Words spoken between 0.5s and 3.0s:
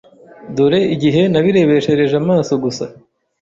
dore igihe nabirebeshereje amaso gusa.